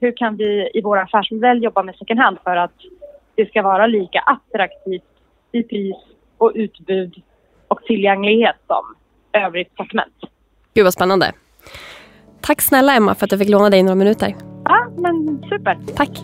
[0.00, 2.74] hur kan vi i vår affärsmodell jobba med second hand för att
[3.34, 5.02] det ska vara lika attraktivt
[5.52, 5.96] i pris
[6.38, 7.22] och utbud
[7.68, 8.94] och tillgänglighet som
[9.32, 10.14] övrigt sortiment.
[10.74, 11.32] Gud vad spännande.
[12.40, 14.53] Tack snälla Emma för att jag fick låna dig några minuter.
[14.96, 15.78] Men super.
[15.96, 16.22] Tack.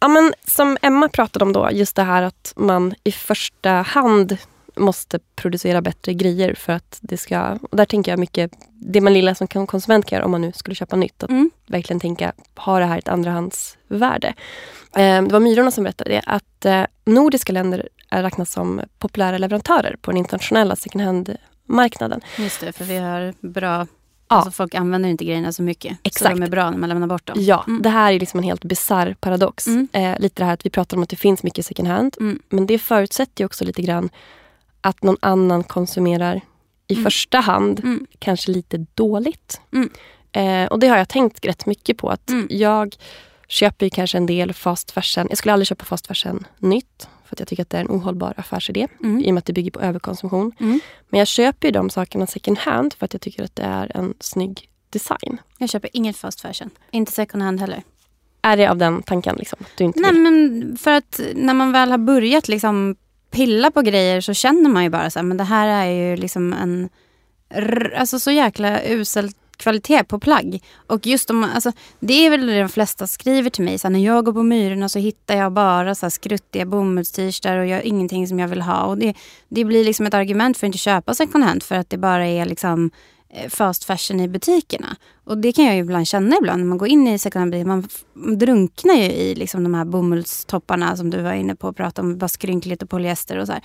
[0.00, 4.36] Ja, men som Emma pratade om då, just det här att man i första hand
[4.76, 7.58] måste producera bättre grejer för att det ska...
[7.70, 10.40] Och där tänker jag mycket, det man lilla som kan- konsument kan göra om man
[10.40, 11.22] nu skulle köpa nytt.
[11.22, 11.50] Att Mm.
[11.66, 14.28] verkligen tänka, har det här ett andrahandsvärde?
[14.96, 19.38] Eh, det var Myrorna som berättade det, att eh, nordiska länder är räknas som populära
[19.38, 21.36] leverantörer på den internationella second
[21.70, 22.20] hand-marknaden.
[22.38, 23.86] Just det, för vi har bra...
[24.32, 25.92] Alltså folk använder inte grejerna så mycket.
[25.92, 26.36] Så Exakt.
[26.36, 27.36] de är bra när man lämnar bort dem.
[27.40, 27.82] Ja, Mm.
[27.82, 29.66] det här är liksom en helt bizarr paradox.
[29.66, 29.88] Mm.
[29.92, 32.16] Eh, lite det här att vi pratar om att det finns mycket second hand.
[32.20, 32.38] Mm.
[32.48, 34.10] Men det förutsätter ju också lite grann
[34.80, 36.40] att någon annan konsumerar
[36.86, 37.04] i Mm.
[37.04, 38.06] första hand Mm.
[38.18, 39.60] kanske lite dåligt.
[39.72, 39.90] Mm.
[40.32, 42.10] Eh, och det har jag tänkt rätt mycket på.
[42.10, 42.30] att.
[42.48, 42.96] Jag
[43.48, 45.26] köper kanske en del fast fashion.
[45.28, 47.08] Jag skulle aldrig köpa fast fashion nytt.
[47.30, 48.88] För att jag tycker att det är en ohållbar affärsidé.
[49.02, 49.20] Mm.
[49.24, 50.52] I och med att det bygger på överkonsumtion.
[50.60, 50.80] Mm.
[51.08, 53.96] Men jag köper ju de sakerna second hand för att jag tycker att det är
[53.96, 55.40] en snygg design.
[55.58, 56.70] Jag köper inget fast fashion.
[56.90, 57.82] Inte second hand heller.
[58.42, 59.36] Är det av den tanken?
[59.36, 60.20] Liksom, du inte Nej vill?
[60.22, 62.96] men för att när man väl har börjat liksom
[63.30, 66.16] pilla på grejer så känner man ju bara så här, men det här är ju
[66.16, 66.88] liksom en
[67.96, 70.62] alltså så jäkla usel kvalitet på plagg.
[70.86, 73.78] Och just om alltså, det är väl det de flesta skriver till mig.
[73.78, 77.56] Så här, när jag går på Myrorna så hittar jag bara så här skruttiga bomullstyrstar
[77.56, 78.84] och jag ingenting som jag vill ha.
[78.84, 79.14] Och det,
[79.48, 82.26] det blir liksom ett argument för att inte köpa second hand för att det bara
[82.26, 82.90] är liksom
[83.30, 84.96] eh, fast fashion i butikerna.
[85.24, 87.66] Och det kan jag ju ibland känna ibland när man går in i second hand
[87.66, 87.88] Man
[88.38, 92.18] drunknar ju i liksom de här bomullstopparna som du var inne på och pratade om.
[92.18, 93.62] Bara skrynkligt och polyester och så här.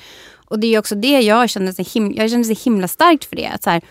[0.50, 3.36] Och det är också det jag känner så himla, jag känner så himla starkt för
[3.36, 3.48] det.
[3.48, 3.82] Att så här,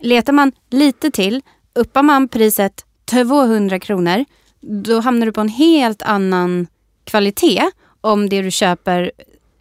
[0.00, 1.42] letar man lite till,
[1.74, 4.24] uppar man priset 200 kronor,
[4.60, 6.66] då hamnar du på en helt annan
[7.04, 9.12] kvalitet om det du köper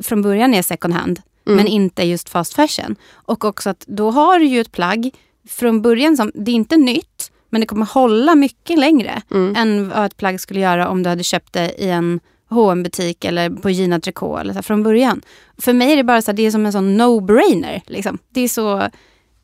[0.04, 1.58] från början är second hand mm.
[1.58, 2.96] men inte just fast fashion.
[3.12, 5.12] Och också att då har du ju ett plagg
[5.50, 9.56] från början som, det är inte nytt men det kommer hålla mycket längre mm.
[9.56, 12.20] än vad ett plagg skulle göra om du hade köpt det i en
[12.50, 15.22] hm butik eller på Gina Tricot eller så från början.
[15.58, 17.82] För mig är det bara så här, det är som en sån no-brainer.
[17.86, 18.18] Liksom.
[18.30, 18.90] Det är så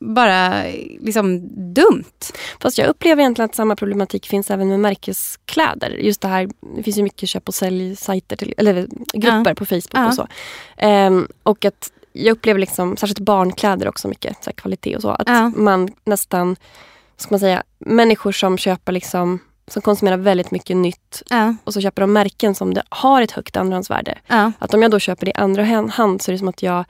[0.01, 0.63] bara
[0.99, 2.33] liksom dumt.
[2.59, 5.89] Fast jag upplever egentligen att samma problematik finns även med märkeskläder.
[5.89, 9.55] Just det här, det finns ju mycket köp och säljsajter, till, eller grupper ja.
[9.55, 10.07] på Facebook ja.
[10.07, 10.27] och så.
[10.85, 15.09] Um, och att jag upplever liksom, särskilt barnkläder också mycket, så kvalitet och så.
[15.09, 15.51] Att ja.
[15.55, 16.55] man nästan,
[17.17, 21.55] ska man säga, människor som köper liksom som konsumerar väldigt mycket nytt ja.
[21.63, 24.17] och så köper de märken som det har ett högt andrahandsvärde.
[24.27, 24.51] Ja.
[24.59, 26.85] Att om jag då köper det i andra hand så är det som att jag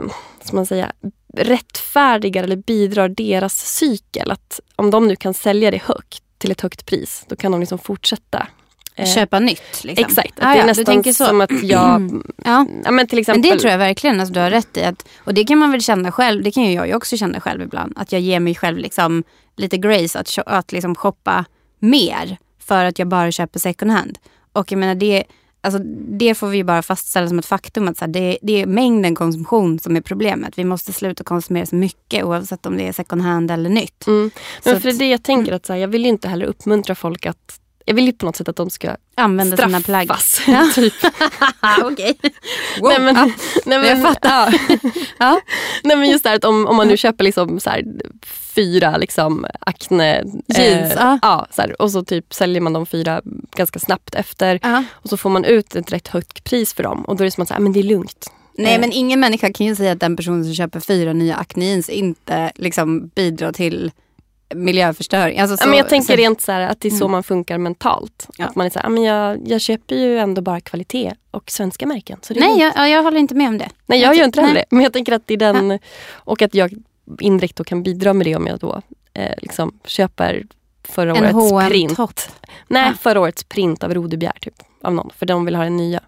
[0.00, 0.10] um,
[0.42, 0.92] ska man säga,
[1.32, 4.30] rättfärdigar eller bidrar deras cykel.
[4.30, 7.60] Att om de nu kan sälja det högt till ett högt pris, då kan de
[7.60, 8.46] liksom fortsätta
[8.96, 9.84] eh, Köpa nytt?
[9.84, 10.04] Liksom.
[10.04, 10.32] Exakt.
[10.40, 12.22] Ah, det är ja, nästan som att jag...
[12.44, 12.66] ja.
[12.84, 12.90] ja.
[12.90, 14.84] men, till exempel, men det tror jag verkligen alltså, du har rätt i.
[14.84, 16.42] Att, och det kan man väl känna själv.
[16.42, 17.92] Det kan ju jag också känna själv ibland.
[17.96, 19.24] Att jag ger mig själv liksom,
[19.56, 21.44] lite grace att, att liksom shoppa
[21.78, 22.36] mer.
[22.58, 24.18] För att jag bara köper second hand.
[24.52, 25.24] Och jag menar det
[25.64, 25.80] Alltså,
[26.18, 27.88] det får vi bara fastställa som ett faktum.
[27.88, 30.58] att så här, det, det, är mängden konsumtion som är problemet.
[30.58, 34.06] Vi måste sluta konsumera så mycket oavsett om det är second hand eller nytt.
[34.06, 34.30] Mm.
[34.64, 37.26] Men för att, det jag tänker att så här, jag vill inte heller uppmuntra folk
[37.26, 39.84] att jag vill ju på något sätt att de ska Använda straffas.
[39.84, 40.10] sina plagg.
[40.46, 40.70] Ja.
[40.74, 40.94] typ.
[41.82, 42.18] Okej.
[42.80, 42.88] Wow.
[42.88, 43.30] Nej, men, ja.
[43.66, 44.54] nej, men, jag fattar.
[45.18, 45.40] Ja.
[45.84, 47.84] Nej, men just det här att om, om man nu köper liksom så här,
[48.54, 50.92] fyra liksom Acne jeans.
[50.92, 53.22] Eh, ja, så här, och så typ säljer man de fyra
[53.56, 54.60] ganska snabbt efter.
[54.92, 57.02] Och så får man ut ett rätt högt pris för dem.
[57.02, 58.32] Och då är det som att säga, men det är lugnt.
[58.54, 58.80] Nej eh.
[58.80, 61.88] men ingen människa kan ju säga att den personen som köper fyra nya Acne jeans
[61.88, 63.90] inte liksom bidrar till
[64.54, 65.38] miljöförstöring.
[65.38, 67.12] Alltså så, men jag tänker så, rent så här, att det är så mm.
[67.12, 68.28] man funkar mentalt.
[68.36, 68.44] Ja.
[68.44, 71.86] Att man är så här, men jag, jag köper ju ändå bara kvalitet och svenska
[71.86, 72.18] märken.
[72.22, 73.68] Så nej, jag, jag håller inte med om det.
[73.86, 74.64] Nej, jag, jag gör inte heller det.
[74.70, 75.78] Men jag tänker att det är den, ja.
[76.12, 76.72] och att jag
[77.20, 78.82] indirekt då kan bidra med det om jag då
[79.14, 80.46] eh, liksom köper
[80.82, 82.30] förra en årets H&M print.
[82.68, 82.94] Nej, ja.
[83.00, 84.54] förra årets print av Rodebjer typ.
[84.82, 86.00] Av någon, för de vill ha den nya.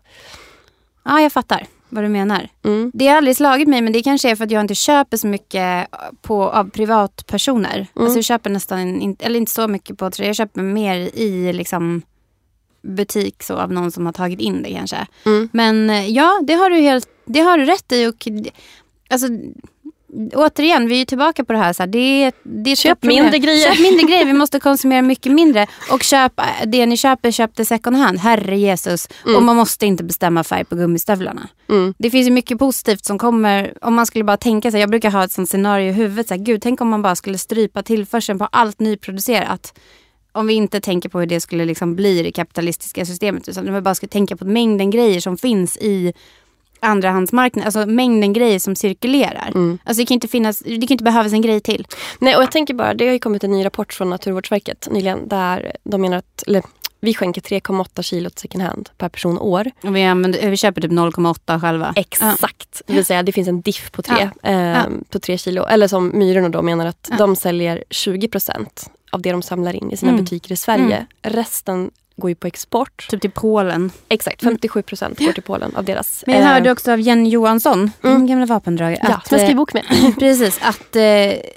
[1.04, 2.48] Ja, jag fattar vad du menar.
[2.64, 2.90] Mm.
[2.94, 5.26] Det har aldrig slagit mig men det kanske är för att jag inte köper så
[5.26, 5.86] mycket
[6.22, 7.74] på, av privatpersoner.
[7.74, 8.04] Mm.
[8.04, 12.02] Alltså jag köper nästan, eller inte så mycket på Jag köper mer i liksom
[12.82, 15.06] butik så av någon som har tagit in det kanske.
[15.26, 15.48] Mm.
[15.52, 18.06] Men eh, ja, det har du helt det har du rätt i.
[18.06, 18.28] Och,
[19.10, 19.28] alltså,
[20.34, 21.72] återigen, vi är tillbaka på det här.
[21.72, 23.72] Så här, det, det köp mindre grejer.
[23.72, 24.24] Köp mindre grejer.
[24.24, 25.66] Vi måste konsumera mycket mindre.
[25.90, 26.32] Och köp
[26.66, 28.18] det ni köper, köp det second hand.
[28.18, 29.08] Herre Jesus.
[29.24, 29.36] Mm.
[29.36, 31.48] Och man måste inte bestämma färg på gummistövlarna.
[31.68, 31.94] Mm.
[31.98, 33.74] Det finns ju mycket positivt som kommer.
[33.80, 34.80] Om man skulle bara tänka sig.
[34.80, 36.28] Jag brukar ha ett sånt scenario i huvudet.
[36.28, 39.74] Så här, Gud, tänk om man bara skulle strypa tillförseln på allt nyproducerat
[40.34, 43.48] om vi inte tänker på hur det skulle liksom bli i det kapitalistiska systemet.
[43.48, 46.12] Utan om vi bara skulle tänka på mängden grejer som finns i
[46.80, 49.50] andrahandsmarknaden, alltså mängden grejer som cirkulerar.
[49.54, 49.78] Mm.
[49.84, 51.86] Alltså det kan inte finnas, det kan inte behövas en grej till.
[52.18, 55.28] Nej och jag tänker bara, det har ju kommit en ny rapport från Naturvårdsverket nyligen
[55.28, 56.62] där de menar att, eller
[57.04, 59.70] vi skänker 3,8 kilo second hand per person och år.
[59.82, 61.92] Och vi, använder, vi köper typ 0,8 själva.
[61.96, 62.40] Exakt.
[62.40, 62.82] Ja.
[62.86, 64.50] Det vill säga det finns en diff på 3 ja.
[64.50, 64.84] eh, ja.
[65.10, 65.64] på kilo.
[65.64, 68.66] Eller som Myrorna då menar att de säljer 20%
[69.10, 70.24] av det de samlar in i sina mm.
[70.24, 70.96] butiker i Sverige.
[70.96, 71.36] Mm.
[71.36, 73.08] Resten går ju på export.
[73.10, 73.90] Typ till Polen.
[74.08, 76.24] Exakt, 57 procent går till Polen av deras.
[76.26, 78.18] Men jag hörde eh, också av Jenny Johansson, mm.
[78.18, 79.00] din gamla vapendragare.
[79.02, 79.84] Ja, som jag skriver bok med.
[80.18, 81.02] precis, att eh,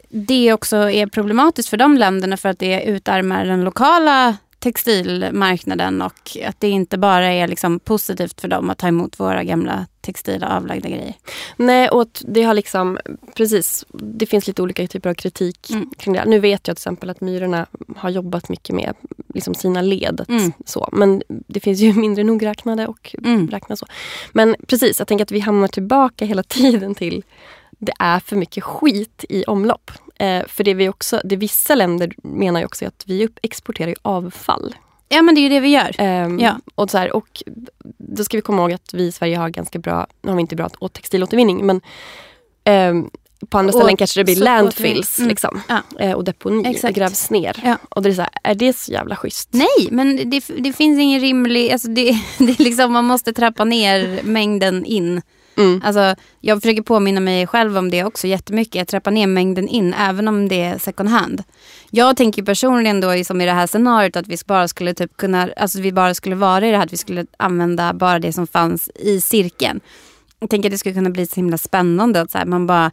[0.09, 6.37] det också är problematiskt för de länderna för att det utarmar den lokala textilmarknaden och
[6.45, 10.57] att det inte bara är liksom positivt för dem att ta emot våra gamla textila
[10.57, 11.13] avlagda grejer.
[11.57, 12.97] Nej, och det har liksom,
[13.35, 15.89] precis, det finns lite olika typer av kritik mm.
[15.97, 16.25] kring det.
[16.25, 17.65] Nu vet jag till exempel att Myrorna
[17.95, 18.93] har jobbat mycket med
[19.33, 20.25] liksom sina led.
[20.29, 20.51] Mm.
[20.65, 20.89] Så.
[20.91, 23.49] Men det finns ju mindre nogräknade och mm.
[23.49, 23.85] räkna så.
[24.31, 27.23] Men precis, jag tänker att vi hamnar tillbaka hela tiden till
[27.79, 29.91] det är för mycket skit i omlopp.
[30.19, 34.75] Eh, för det vi också, det vissa länder menar ju också att vi exporterar avfall.
[35.09, 36.23] Ja men det är ju det vi gör.
[36.25, 36.59] Um, ja.
[36.75, 37.43] och, så här, och
[37.97, 40.41] då ska vi komma ihåg att vi i Sverige har ganska bra, nu har vi
[40.41, 41.81] inte bra åt textilåtervinning men
[42.89, 43.09] um,
[43.49, 45.29] på andra ställen och, kanske det blir landfills mm.
[45.29, 45.81] liksom, ja.
[45.99, 46.69] Eh, och deponi.
[46.69, 46.95] Exakt.
[46.95, 47.61] Det grävs ner.
[47.63, 47.77] Ja.
[47.89, 49.49] Och det är, så här, är det så jävla schysst?
[49.51, 51.71] Nej, men det, det finns ingen rimlig...
[51.71, 55.21] Alltså det, det liksom, man måste trappa ner mängden in.
[55.57, 55.81] Mm.
[55.85, 58.75] Alltså, jag försöker påminna mig själv om det också jättemycket.
[58.75, 61.43] Jag trappar ner mängden in även om det är second hand.
[61.89, 65.49] Jag tänker personligen då som i det här scenariot att vi bara skulle typ kunna,
[65.57, 68.47] alltså vi bara skulle vara i det här att vi skulle använda bara det som
[68.47, 69.79] fanns i cirkeln.
[70.39, 72.91] Jag tänker att det skulle kunna bli så himla spännande att så här, man bara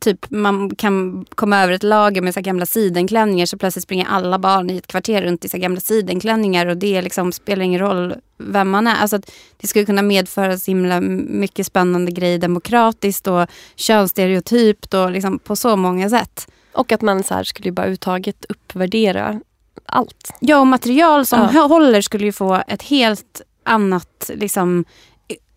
[0.00, 4.38] typ man kan komma över ett lager med så gamla sidenklänningar så plötsligt springer alla
[4.38, 8.14] barn i ett kvarter runt i så gamla sidenklänningar och det liksom spelar ingen roll
[8.38, 8.96] vem man är.
[8.96, 9.18] Alltså
[9.56, 13.46] det skulle kunna medföra så himla mycket spännande grejer demokratiskt och
[13.76, 16.46] könsstereotypt och liksom på så många sätt.
[16.72, 19.40] Och att man så här skulle bara uttaget uppvärdera
[19.86, 20.32] allt.
[20.40, 21.60] Ja, och material som Ja.
[21.60, 24.84] håller skulle ju få ett helt annat liksom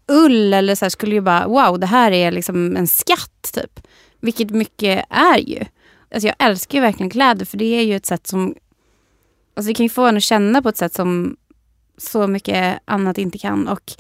[0.08, 3.80] ull eller så skulle ju bara wow, det här är liksom en skatt typ.
[4.20, 5.66] Vilket mycket är ju.
[6.14, 8.56] Alltså jag älskar ju verkligen kläder för det är ju ett sätt som
[9.56, 11.38] Alltså det kan ju få en att känna på ett sätt som
[11.98, 13.68] så mycket annat inte kan.
[13.68, 13.94] Och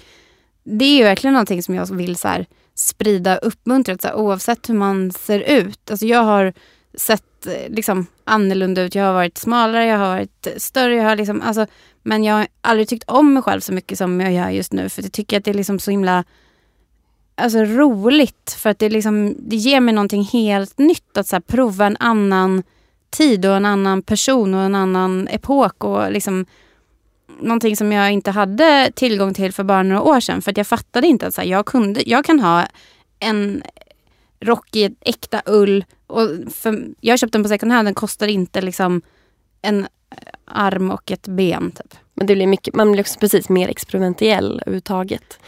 [0.63, 3.97] det är ju verkligen någonting som jag vill så här, sprida och uppmuntra.
[3.97, 5.91] Så här, oavsett hur man ser ut.
[5.91, 6.53] Alltså jag har
[6.93, 8.95] sett eh, liksom, annorlunda ut.
[8.95, 10.95] Jag har varit smalare, jag har varit större.
[10.95, 11.65] Jag har liksom, alltså,
[12.03, 14.89] men jag har aldrig tyckt om mig själv så mycket som jag gör just nu.
[14.89, 16.23] För jag tycker att det är liksom så himla
[17.39, 18.57] alltså, roligt.
[18.59, 21.17] För att det, liksom, det ger mig någonting helt nytt.
[21.17, 22.63] Att så här, prova en annan
[23.09, 25.83] tid och en annan person och en annan epok.
[25.83, 26.45] Och liksom,
[27.39, 30.41] någonting som jag inte hade tillgång till för bara några år sedan.
[30.41, 32.65] För att jag fattade inte att så här, jag, kunde, jag kan ha
[33.19, 33.63] en
[34.39, 35.85] rock i äkta ull.
[36.07, 39.01] Och för, jag köpte den på second hand, den kostar inte liksom
[39.61, 39.87] en
[40.45, 41.71] arm och ett ben.
[41.71, 41.95] Typ.
[42.13, 45.39] Men det blir mycket, man blir också precis mer experimentell överhuvudtaget.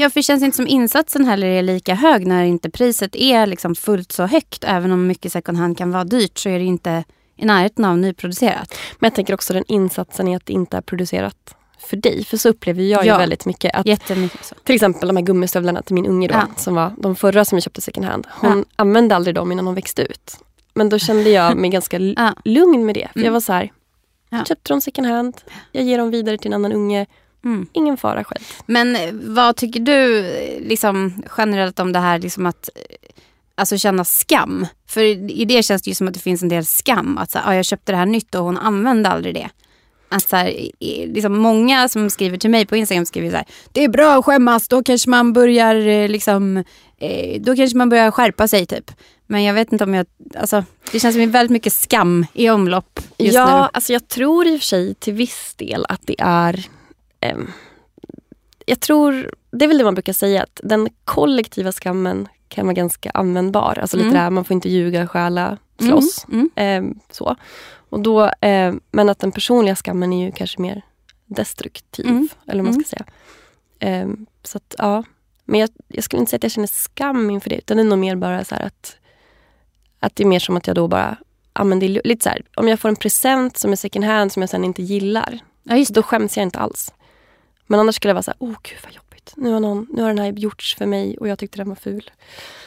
[0.00, 3.46] Ja, för det känns inte som insatsen heller är lika hög när inte priset är
[3.46, 4.64] liksom fullt så högt.
[4.64, 7.04] Även om mycket second hand kan vara dyrt så är det inte
[7.36, 8.74] i närheten av nyproducerat.
[8.98, 12.24] Men jag tänker också den insatsen i att det inte är producerat för dig.
[12.24, 13.12] För så upplever jag Ja.
[13.14, 13.74] ju väldigt mycket.
[13.74, 14.54] Att Jättemycket så.
[14.64, 16.46] Till exempel de här gummistövlarna till min unge då, Ja.
[16.56, 18.26] som var de förra som vi köpte second hand.
[18.30, 18.64] Hon Ja.
[18.76, 20.36] använde aldrig dem innan hon växte ut.
[20.74, 21.98] Men då kände jag mig ganska
[22.44, 23.08] lugn med det.
[23.12, 23.24] För Mm.
[23.26, 23.72] jag var så här,
[24.30, 24.44] Ja.
[24.44, 25.36] köpte dem second hand,
[25.72, 27.06] jag ger dem vidare till en annan unge.
[27.44, 27.66] Mm.
[27.72, 28.44] Ingen fara själv.
[28.66, 32.96] Men eh, vad tycker du eh, liksom, generellt om det här liksom att eh,
[33.54, 34.66] alltså, känna skam?
[34.86, 35.00] För
[35.30, 37.18] i det känns det ju som att det finns en del skam.
[37.18, 39.48] Att så, ah, jag köpte det här nytt och hon använde aldrig det.
[40.08, 40.70] Att, så här,
[41.06, 44.24] liksom, många som skriver till mig på Instagram skriver så här, det är bra att
[44.24, 46.64] skämmas, då kanske man börjar liksom,
[47.40, 48.90] då kanske man börjar skärpa sig typ.
[49.26, 53.00] Men jag vet inte om jag, alltså, det känns som väldigt mycket skam i omlopp
[53.18, 53.68] just ja, nu.
[53.72, 56.64] alltså jag tror i och för sig till viss del att det är...
[57.20, 57.50] ehm,
[58.66, 62.74] jag tror, det är väl det man brukar säga, att den kollektiva skammen kan vara
[62.74, 63.78] ganska användbar.
[63.80, 64.22] Alltså lite Mm.
[64.22, 66.26] där, man får inte ljuga, stjäla, slåss.
[66.32, 67.36] Mm, Ehm, så.
[67.90, 70.82] Och då, ehm, men att den personliga skammen är ju kanske mer
[71.26, 72.06] destruktiv.
[72.06, 72.28] Mm.
[72.46, 72.84] Eller vad man Mm.
[72.84, 73.04] ska säga.
[73.80, 75.04] Ehm, så att, ja.
[75.44, 77.56] Men jag, jag skulle inte säga att jag känner skam inför det.
[77.58, 78.96] Utan det är nog mer bara så att,
[80.00, 81.16] att det är mer som att jag då bara
[81.54, 84.04] Ja, men det är lite så här, om jag får en present som är second
[84.04, 85.38] hand som jag sen inte gillar.
[85.62, 86.92] Ja, just Då skäms jag inte alls.
[87.70, 89.32] Men annars skulle jag vara så här, åh gud vad jobbigt.
[89.36, 91.76] Nu har, någon, nu har den här gjorts för mig och jag tyckte den var
[91.76, 92.10] ful.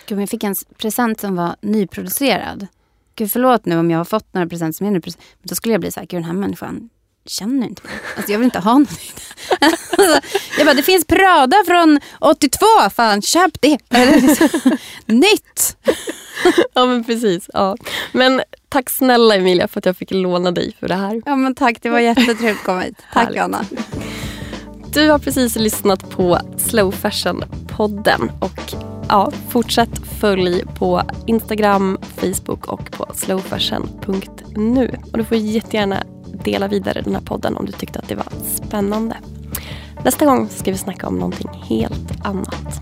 [0.06, 2.68] Gud, jag fick en present som var nyproducerad.
[3.16, 5.28] Gud, förlåt nu om jag har fått några presenter som är nyproducerade.
[5.42, 6.90] Men då skulle jag bli så här, gud den här människan
[7.26, 7.94] känner inte mig.
[8.18, 9.12] Alltså jag vill inte ha någonting.
[10.58, 13.78] Jag bara, det finns Prada från 82, fan köp det.
[15.06, 15.78] Nytt!
[16.74, 17.50] Ja men precis.
[17.54, 17.78] Ja.
[18.12, 21.22] Men tack snälla Emilia för att jag fick låna dig för det här.
[21.26, 22.98] Ja men tack, det var jättetrevligt att komma hit.
[23.14, 23.42] Tack Härligt.
[23.42, 23.66] Anna.
[24.94, 28.32] Du har precis lyssnat på Slow Fashion-podden.
[28.40, 28.74] Och
[29.10, 35.00] ja, fortsätt följ på Instagram, Facebook och på slowfashion.nu.
[35.12, 36.04] Och du får jättegärna
[36.44, 39.18] dela vidare den här podden om du tyckte att det var spännande.
[40.06, 42.82] Nästa gång ska vi snacka om någonting helt annat.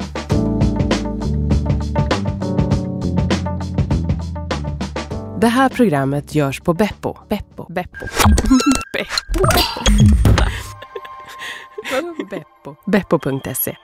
[5.41, 7.17] Det här programmet görs på Beppo.
[7.29, 7.65] Beppo.
[7.69, 8.07] Beppo.
[8.93, 9.45] Beppo.
[12.29, 12.77] Beppo.
[12.85, 13.77] Beppo.se